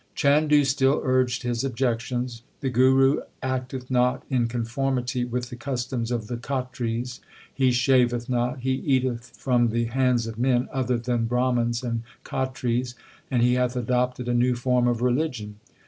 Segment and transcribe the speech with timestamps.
[0.15, 6.09] Chandu still urged his objections: * The Guru acteth not in conformity with the customs
[6.09, 7.19] of the Khatris.
[7.53, 12.95] He shaveth not, he eateth from the hands of men other than Brahmans and Khatris,
[13.29, 15.57] and he hath adopted a new form of religion.